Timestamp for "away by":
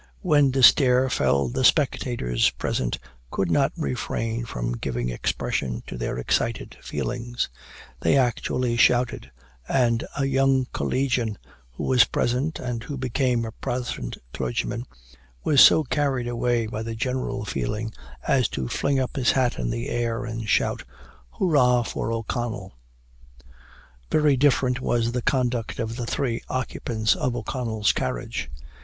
16.27-16.81